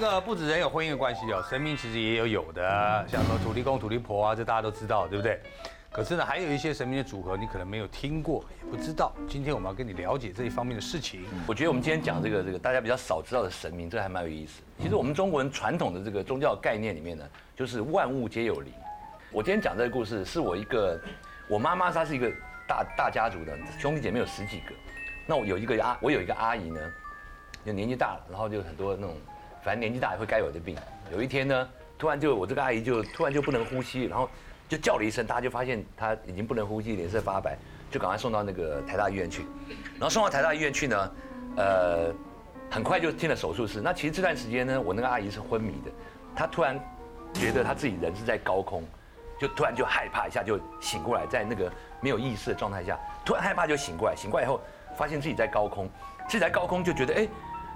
[0.00, 5.38] 这个不止人有婚姻的关系哦，神明其实也有有的，像什么土地公、土地婆啊，这大家都知道，对不对？
[5.92, 9.12] 可是呢，还有一些神明的组合，你可能没有听过，也不知道。
[9.28, 11.20] 今天我们要跟你了解这一方面的事情。
[11.46, 14.62] 我觉得我们今天讲这个这个大家比较少知道的神明，这还蛮有意思。
[14.78, 17.24] 其实我们中国人传统的这个宗教概念里面呢，
[17.54, 18.72] 就是万物皆有灵。
[19.30, 20.98] 我今天讲这个故事，是我一个
[21.46, 22.32] 我妈妈，她是一个
[22.66, 24.72] 大大家族的兄弟姐妹有十几个。
[25.26, 26.80] 那我有一个阿，我有一个阿姨呢，
[27.66, 29.14] 就年纪大了，然后就很多那种，
[29.62, 30.76] 反正年纪大也会该有的病。
[31.12, 34.28] 有一天呢，突然就我这个阿姨就突然就不能呼吸，然后。
[34.70, 37.58] 就叫了一声，大家就发现她已经不能呼吸，脸色发白，
[37.90, 39.44] 就赶快送到那个台大医院去。
[39.94, 41.12] 然后送到台大医院去呢，
[41.56, 42.14] 呃，
[42.70, 43.80] 很快就进了手术室。
[43.80, 45.90] 那其实这段时间呢，我那个阿姨是昏迷的，
[46.36, 46.78] 她突然
[47.34, 48.84] 觉得她自己人是在高空，
[49.40, 51.68] 就突然就害怕一下就醒过来，在那个
[52.00, 54.14] 没有意识的状态下，突然害怕就醒过来。
[54.14, 54.60] 醒过来以后，
[54.96, 55.90] 发现自己在高空，
[56.28, 57.26] 自己在高空就觉得哎，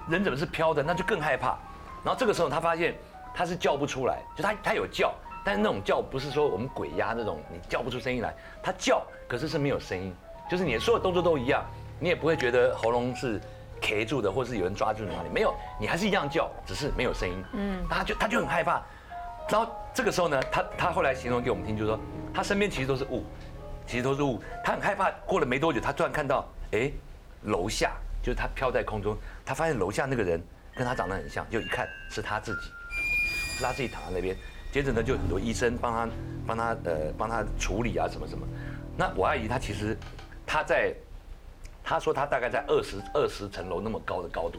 [0.08, 0.80] 人怎么是飘的？
[0.80, 1.58] 那就更害怕。
[2.04, 2.94] 然后这个时候他发现
[3.34, 5.12] 他是叫不出来，就他他有叫。
[5.46, 10.14] 但是那种叫不是说我们鬼压那种，你叫不出声音来，他叫，可是是没有声音，
[10.48, 11.62] 就是你所有动作都一样，
[12.00, 13.38] 你也不会觉得喉咙是
[13.78, 17.44] 卡住的，或是有人抓住你哪里，没有，你还是一样叫，只是没有声音。
[17.52, 18.82] 嗯，他就他就很害怕，
[19.50, 22.00] 然后这个时候呢，他他后来形容给我们听，就是说
[22.32, 23.22] 他身边其实都是雾，
[23.86, 25.10] 其实都是雾，他很害怕。
[25.26, 26.90] 过了没多久，他突然看到，哎，
[27.42, 30.42] 楼下就是他飘在空中，他发现楼下那个人
[30.76, 32.70] 跟他长得很像，就一看是他自己，
[33.56, 34.36] 是他自己躺在那边。
[34.72, 36.08] 接着呢，就很多医生帮他，
[36.46, 38.44] 帮他呃，帮他处理啊，什么什么。
[38.96, 39.96] 那我阿姨她其实，
[40.44, 40.92] 她在，
[41.82, 44.58] 她说她大概在二十二十层楼那么高的高度，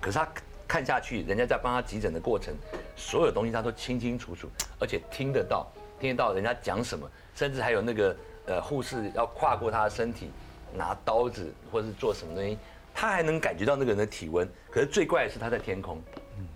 [0.00, 0.28] 可是她
[0.66, 2.52] 看下去，人家在帮她急诊的过程，
[2.96, 4.48] 所有东西她都清清楚楚，
[4.80, 5.66] 而且听得到，
[6.00, 10.30] 听得到人家讲什么，甚至还有那个呃护士要跨过她的身体
[10.74, 12.58] 拿刀子或者是做什么东西，
[12.94, 14.48] 他还能感觉到那个人的体温。
[14.70, 16.02] 可是最怪的是他在天空，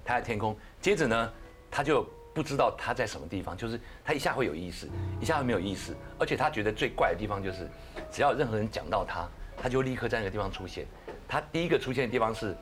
[0.05, 0.57] 他在天空。
[0.81, 1.33] 接着呢，
[1.71, 2.07] 他就。
[2.37, 4.87] 不知道他在什么地方，就是他一下会有意识，
[5.19, 7.67] 一下会没有意识，而且他觉得最怪的地方就是，
[8.11, 9.27] 只要任何人讲到他，
[9.57, 10.85] 他就立刻在那个地方出现。
[11.27, 12.55] 他第一个出现的地方是，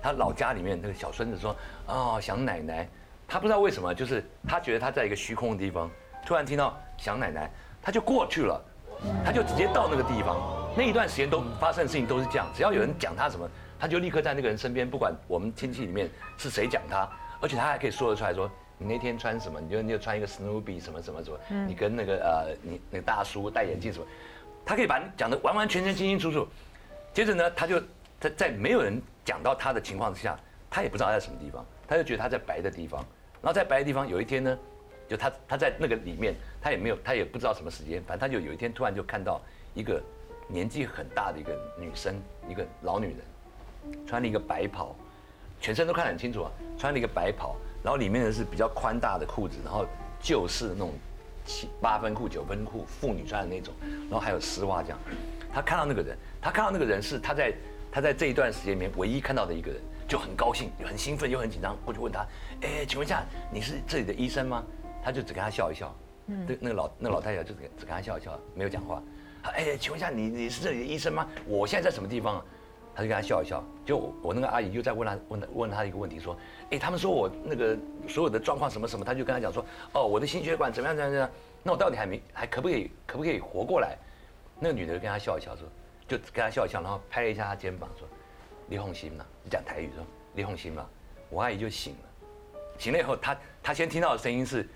[0.00, 2.88] 他老家里面那个小孙子说：“哦，想奶奶。”
[3.28, 5.90] 他不知道为什么，就是他觉得他在一个虚空的地方，
[6.24, 7.50] 突然听到想奶奶，
[7.82, 8.58] 他就过去了，
[9.24, 10.36] 他就直接到那个地方。
[10.76, 13.48] 那一段时间都发生的事情都是这样，只要有人讲他什么，
[13.78, 17.08] 他就立刻在那个人身边，不管我们亲戚里面是谁讲他，
[17.40, 18.50] 而且他还可以说得出来说。
[18.80, 19.60] 你那天穿什么？
[19.60, 21.38] 你就你就穿一个 Snoopy 什么什么什么？
[21.66, 24.06] 你跟那个呃，你那个大叔戴眼镜什么？
[24.64, 26.46] 他可以把你讲的完完全全清清楚楚。
[27.12, 27.80] 接着呢，他就
[28.20, 30.38] 在在没有人讲到他的情况之下，
[30.70, 33.04] 他也不知道他在什么地方，他就觉得他在白的地方。
[33.42, 34.56] 然后在白的地方，有一天呢，
[35.08, 39.40] 就他他在那个里面，他也没有他也不知道什么时间，反正他就有一天突然就看到
[39.74, 40.02] 一个
[40.46, 42.14] 年纪很大的一个女生，
[42.48, 44.94] 一个老女人，穿了一个白袍，
[45.60, 47.56] 全身都看得很清楚啊，穿了一个白袍。
[47.80, 49.86] 然后里面的是比较宽大的裤子，然后
[50.20, 50.92] 旧式那种
[51.46, 54.98] 七八分裤、九分裤，妇女穿的那种，然后还有丝袜这样。
[55.54, 57.54] 他看到那个人，他看到那个人是他在
[57.92, 62.26] 他在这一段时间里面唯一看到的一个人，就很高兴、很兴奋又很紧张，过去问他
[62.62, 64.64] ：“哎，请问一下，你是这里的医生吗？”
[65.08, 65.94] 他就只跟他笑一笑。
[66.26, 66.46] 嗯。
[66.46, 69.02] 那那个老那个老太太就只只跟他笑一笑，没有讲话。
[69.42, 71.26] 哎，请问一下，你你是这里的医生吗？
[71.46, 72.36] 我现在在什么地方？
[72.36, 72.44] 啊
[72.94, 76.36] 他就跟他笑一笑，就我那个阿姨又在问他问他问他一个问题，说，
[76.70, 81.30] 哎，他们说我那个所有的状况什么什么，他就跟他讲说，哦，我的心血管怎么样怎么样，
[81.62, 83.96] 那我到底还没还可不可以可不可以活过来？
[84.58, 85.68] 那个女的跟他笑一笑说，
[86.08, 88.08] 就跟他笑一笑，然后拍了一下他肩膀说，
[88.68, 90.04] 李红心嘛，就讲台语说，
[90.34, 90.84] 李红心嘛，
[91.30, 92.08] 我阿姨就醒了，
[92.80, 94.68] 醒了以后，她她先听到的声音是，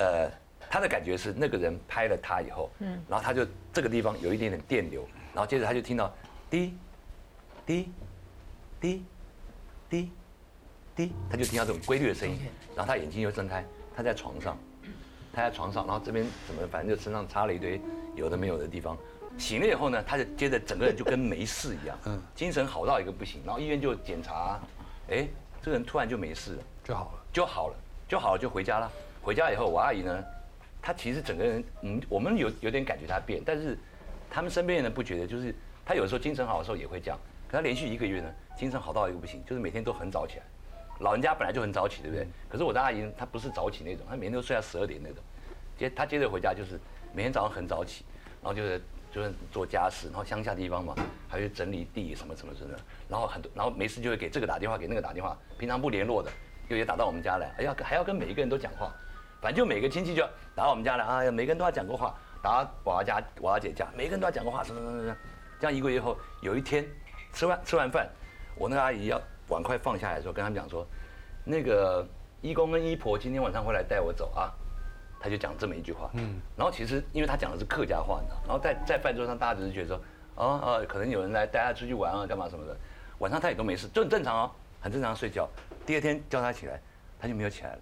[0.00, 0.30] 呃，
[0.68, 6.12] 他的感觉是那个人拍了他以后，嗯，然后他就这个地方有一点点电流，然后接着他就听到
[6.50, 6.74] 滴。
[7.66, 7.88] 滴，
[8.80, 9.04] 滴，
[9.88, 10.10] 滴，
[10.96, 12.36] 滴，他就听到这种规律的声音，
[12.74, 13.64] 然后他眼睛又睁开，
[13.94, 14.58] 他在床上，
[15.32, 17.80] 他在床上，然后这边怎么，反正就身上插了一堆
[18.16, 18.98] 有的没有的地方。
[19.38, 23.40] 醒了以后呢，他就接着整个人就跟没事一样，嗯，精神好到一个不行。
[23.44, 24.58] 然后医院就检查，
[25.10, 25.28] 哎，
[25.62, 27.76] 这个人突然就没事了，就好了，就好了，
[28.08, 28.90] 就好了，就回家了。
[29.22, 30.24] 回家以后，我阿姨呢，
[30.80, 33.76] 她其实整个人，嗯，我们有有点感觉她变，但是
[34.30, 37.18] 他们身边人不觉得，就是她有时候精神好的时候也会这样。
[37.48, 40.44] 可她连续一个月呢，精神好到一个不行，就是每天都很早起来。
[41.00, 42.26] 老人家本来就很早起，对不对？
[42.48, 45.22] 可是我的阿姨她不是早起那种，她每天都睡到十二点那种。
[45.76, 46.78] 接她接着回家就是
[47.12, 48.04] 每天早上很早起，
[48.42, 48.80] 然后就是
[49.12, 50.94] 就是做家事，然后乡下地方嘛，
[51.28, 52.70] 还去整理地什么什么什么。
[53.08, 55.36] 然后很多，然后没事就会给这个打电话，给那个打电话。
[55.58, 56.30] 平常不联络的，
[56.68, 58.94] 又也打到我们家来，还要还要跟每一个人都讲话。
[59.40, 62.14] 反正就每个亲戚就打我们家来啊，每个人都要讲过话。
[62.42, 65.16] 打我阿家我阿姐家，每个人都要讲过话，什么什么什么。
[65.58, 66.86] 这样一个月后，有一天。
[67.32, 68.08] 吃完吃完饭，
[68.56, 70.84] 我那个阿姨要碗筷放下来的时候，跟他们讲说，
[71.44, 72.04] 那个
[72.40, 74.50] 一公跟一婆今天晚上会来带我走啊。
[75.20, 79.96] 他就讲这么一句话，嗯，然后其实因为他讲的是客家话呢，然后在在饭桌上大家只是觉得说，
[80.34, 82.76] 哦哦，可能有人来带他出去玩啊，干嘛什么的，
[83.18, 84.50] 晚上他也都没事，就很正常哦，
[84.80, 85.48] 很正常睡觉。
[85.84, 86.80] 第二天叫他起来，
[87.20, 87.78] 他就没有起来了，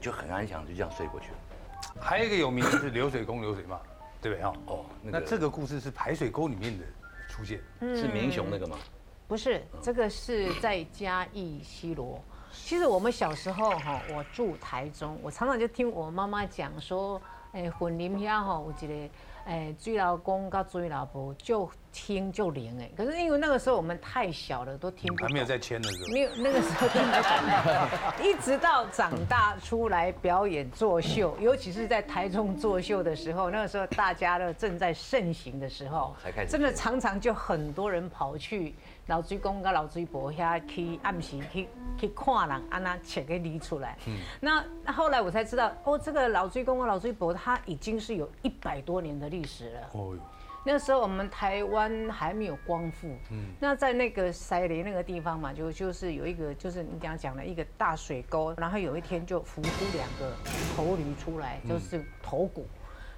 [0.00, 1.36] 就很安详，就这样睡过去了。
[2.00, 3.78] 还有一个有名的是流水工流水嘛，
[4.20, 4.52] 对不对哈？
[4.66, 6.84] 哦，那这个故事是排水沟里面的
[7.28, 8.76] 出现，是明雄那个吗？
[9.28, 12.20] 不是，这个是在嘉义西罗。
[12.52, 17.20] 其实我们小时候哈，我住台中，我常常就听我妈妈讲说，
[17.52, 19.14] 哎，混林遐哈有一个。
[19.46, 25.24] 哎，追老公跟追老婆就听就灵哎，可是因为那个时候我们太小了，都听不。
[25.24, 26.12] 还没有在签的时候。
[26.12, 28.24] 没有，那个时候听不懂。
[28.26, 36.50] 一直到长大出来表演作秀，尤其是在台中作秀的时候，那个时候大家都正在盛行的时候，才开始。
[36.50, 38.74] 真的常常就很多人跑去
[39.06, 43.98] 老追公跟老追婆遐去暗时去去看人，安那切给理出来。
[44.06, 44.16] 嗯。
[44.40, 49.80] 那后来我才知道，哦，这个老追公跟老追婆他已经是有一百多年的历史了。
[49.92, 50.20] 哦哟。
[50.62, 60.36] 那时候我们台湾还没有光复，嗯，那在那个塞雷那个地方嘛，就就是有一个，就是你刚刚讲的一个大水沟，然后有一天就浮出两个
[60.76, 62.66] 头驴出来，就是头骨，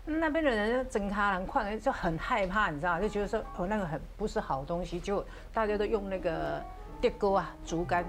[0.04, 6.62] 那边的人整卡人看就很害怕，你知道，就觉得说哦那个很不是好东西，就大家都用那个
[7.00, 8.04] 电钩啊竹竿，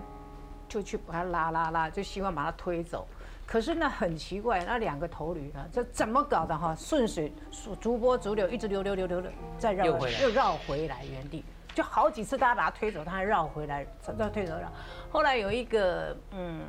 [0.73, 3.07] 就去把它拉拉拉，就希望把它推走。
[3.45, 6.73] 可是那很奇怪，那两个头驴呢，这怎么搞的哈？
[6.75, 7.31] 顺水
[7.79, 14.71] 逐波逐流，一直流流流流流，再绕又绕回来原地，就好几次大家把它推走，它还绕回来，再推走绕。
[15.11, 16.65] 后来有一个嗯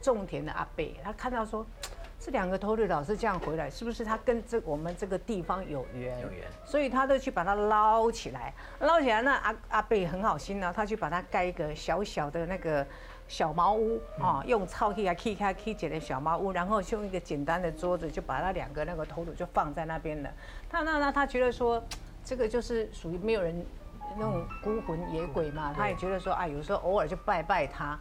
[0.00, 1.66] 种田的阿贝，他看到说，
[2.18, 6.18] 这两个头驴老是这样回来，是不是他跟这我们这个地方有缘？
[6.20, 6.46] 有缘。
[6.64, 12.86] 所以他就去把它捞起来，捞起来那阿阿贝很好心呢，他去把它盖一个小小的那个。
[13.28, 20.30] 小茅屋啊，用草去啊砌开砌起的小茅屋，然后用一个简单的桌子，就把那两个那个头颅就放在那边了。
[20.70, 21.82] 他那那他觉得说，
[22.24, 23.66] 这个就是属于没有人
[24.16, 27.98] 那种孤魂野鬼嘛，他也觉得说啊，有时候偶尔就拜拜他。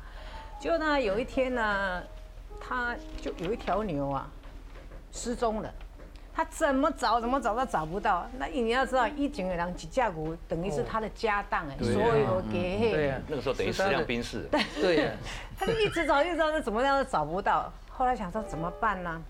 [0.60, 2.04] 结果呢，有一天呢，
[2.60, 4.30] 他就有一条牛啊
[5.12, 5.74] 失踪了。
[6.36, 8.28] 他怎么找怎么找都找不到。
[8.38, 14.42] 那你要知道，一井二郎几架股等于是他的家当哎，所有给对呀，那个时候等于十辆兵士。
[14.52, 15.12] 对对
[15.58, 17.72] 他就一直找一直找，怎么样都找不到。
[17.90, 19.22] 后来想说怎么办呢？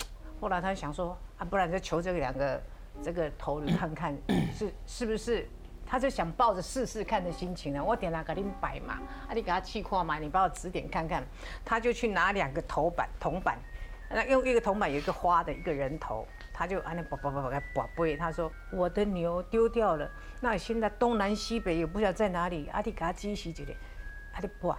[0.41, 2.59] 后来他就想说啊，不然就求这两个
[3.03, 4.17] 这个头人看看
[4.57, 5.47] 是是不是？
[5.87, 7.83] 他就想抱着试试看的心情呢。
[7.83, 8.95] 我点了给你摆嘛，
[9.27, 11.23] 啊你给他气化嘛，你帮我指点看看。
[11.63, 13.59] 他就去拿两个头板铜板，
[14.09, 16.25] 那用一个铜板有一个花的一个人头。
[16.57, 20.09] 他就按那叭叭叭叭叭背，他说我的牛丢掉了，
[20.39, 22.69] 那现在东南西北也不知道在哪里。
[22.71, 23.73] 阿弟给他记起一个，
[24.33, 24.77] 阿弟拨，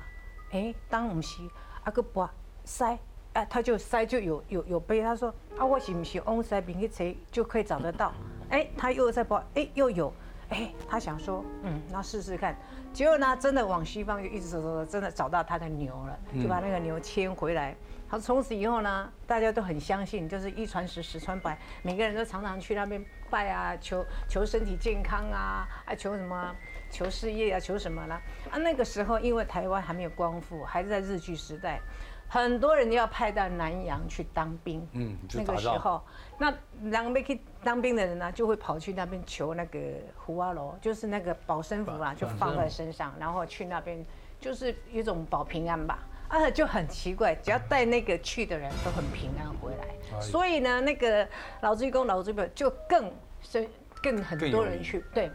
[0.52, 1.42] 哎，当唔是，
[1.84, 2.28] 阿个拨
[2.64, 2.98] 塞，
[3.34, 5.02] 啊，他就塞就有有有背。
[5.02, 5.28] 他说
[5.58, 8.10] 啊，我是不是往塞边去找就可以找得到？
[8.48, 10.10] 哎，他又在拨，哎，又有，
[10.48, 12.56] 哎，他想说，嗯，那试试看。
[12.94, 17.76] 结果呢，真的往西方就一直走走走，真的找到他的牛了，就把那个牛牵回来。
[18.08, 26.54] 好，从此以后呢，大家都很相信，就是一传十，十传百，每个人都常常去那边拜啊，求求身体健康啊，啊，求什么，
[26.88, 28.22] 求事业啊，求什么啦？
[28.50, 31.80] 啊，那个时候因为台湾还没有光复，还是在日据时代，
[32.28, 34.86] 很多人要派到南洋去当兵。
[34.92, 36.00] 嗯，那个时候，
[36.38, 39.80] 那两边去当兵的人呢，就会跑去那边求那个
[40.14, 44.06] 胡阿罗，就是那个保身符啊，就放在身上，然后去那边，
[44.38, 45.98] 就是一种保平安吧。
[46.28, 51.26] 啊，就很奇怪，只要带那个去的人都很平安回来，所以呢，那个
[51.60, 53.68] 老追公、老追婆就更是
[54.02, 55.30] 更很多人去，对，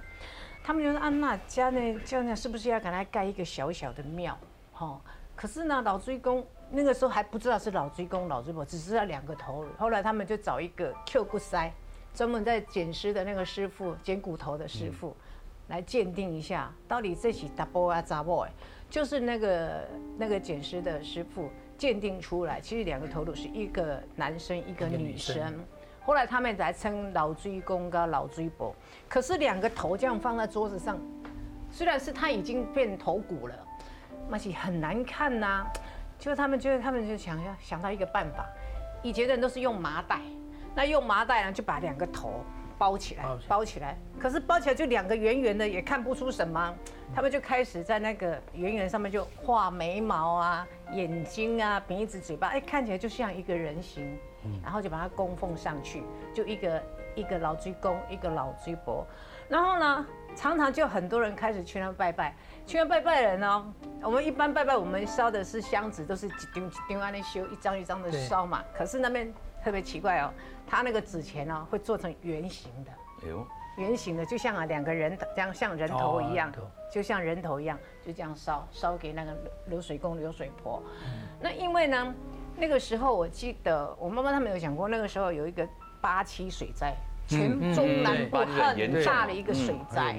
[0.64, 4.38] 他们就说啊，那家呢，这样是不是要给他盖一个小小的庙？
[4.74, 5.00] 哈，
[5.36, 9.66] 可是呢，老追公那个时候还不知道是老追公、老追婆，只知道两个头。
[9.78, 11.72] 后来他们就找一个 Q 骨塞，
[12.14, 15.16] 专门在捡尸的那个师傅，捡骨头的师傅，
[15.68, 18.50] 来鉴定一下，到底这起 double 啊杂 boy。
[18.92, 25.66] 就是那个那个捡尸的师傅鉴定出来，其实两个头颅是一个男生一个女生。
[26.02, 28.76] 后来他们才称老追公跟老追伯。
[29.08, 31.00] 可是两个头这样放在桌子上，
[31.72, 33.56] 虽然是他已经变头骨了，
[34.30, 35.66] 而且很难看呐。
[36.20, 38.46] 就他们就他们就想要想到一个办法，
[39.02, 40.20] 以前的人都是用麻袋，
[40.76, 42.44] 那用麻袋呢就把两个头。
[42.82, 43.96] 包起来，包起来。
[44.20, 46.74] 可是包起来就两个圆圆的，也看不出什么。
[47.14, 54.18] 他们就开始在那个圆圆上面就画眉毛啊、眼睛啊、鼻子、嘴巴，哎，看起来就像一个人形。
[54.64, 56.02] 然后就把它供奉上去，
[56.34, 56.84] 就一个
[57.14, 59.06] 一个老追公，一个老追婆。
[59.48, 62.36] 然后呢，常常就很多人开始去那拜拜，
[62.66, 68.64] 去那拜拜人呢，我们一般拜拜，我们烧的是香纸，都是一丢一丢安那修，一张一张的烧嘛。
[68.76, 69.32] 可是那边
[69.64, 70.32] 特别奇怪哦，
[70.68, 72.92] 他那个纸钱呢会做成圆形的，
[73.24, 73.46] 哎呦，
[73.78, 80.82] 圆形的，就像啊两个人这样像人头一样哦，就像人头一样，就这样烧烧给那个流流水工流水婆。
[81.40, 82.14] 那因为呢，
[82.56, 85.68] 那个时候我记得我妈妈他们有讲过，那个时候有一个
[86.02, 86.96] 八七水灾，
[87.28, 90.16] 全中南部很大的一个水灾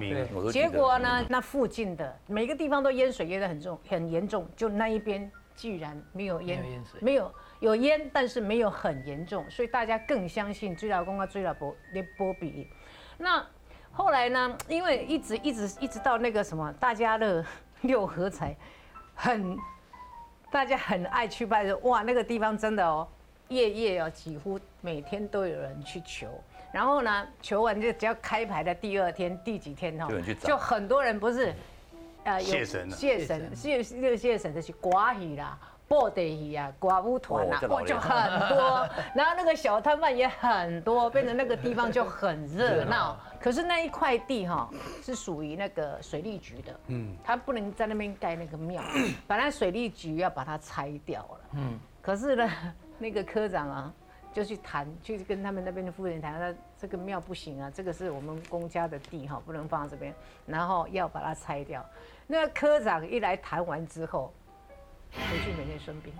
[0.50, 5.30] 结果呢，那附近的每个地方都淹水淹得很重很严重，就那一边
[5.62, 12.68] 居然没有淹没有淹水没有有淹，但是没有很严重，所以大家更相信追老公啊追老婆的波比。
[13.16, 13.46] 那
[13.92, 17.44] 后来呢，因为一直一直一直到那个什么大家乐
[17.82, 18.56] 六合彩，
[19.14, 19.56] 很
[20.50, 23.06] 大家很爱去拜的，哇，那个地方真的哦，
[23.46, 26.26] 夜夜哦，几乎每天都有人去求。
[26.72, 30.08] 然后呢，求完就只要开牌的第二天、第几天哦
[30.40, 31.54] 就很多人不是，
[32.24, 35.58] 呃，有谢神了谢神，谢谢谢神的是寡戏啦。
[35.88, 43.18] 布袋戏啊，寡舞团啊就很多， 然后那个小摊贩也很多， 变成那个地方就很热闹。
[43.38, 44.70] 可是那一块地哈
[45.02, 48.82] 是属于那个水利局的，嗯，他不能在那边盖那个庙，
[49.28, 52.50] 本来水利局要把它拆掉了，嗯，可是呢，
[52.98, 53.92] 那个科长啊
[54.32, 60.12] 就去谈，去跟他们那边的夫人谈，说这个庙不行啊，这个是我们公家的地哈，不能放在这边，
[60.46, 61.84] 然后要把它拆掉。
[62.26, 64.32] 那个科长一来谈完之后，
[65.12, 66.12] 回去每天生病。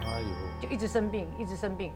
[0.00, 1.92] 哎呦，就一直生病，一直生病。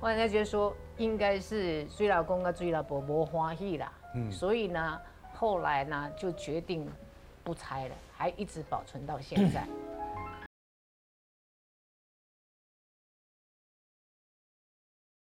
[0.00, 3.92] 后来人家觉得说，应该是追老公跟追老婆不欢喜啦，
[4.28, 5.00] 所以呢，
[5.32, 6.84] 后来呢就决定
[7.44, 9.64] 不拆了，还一直保存到现在。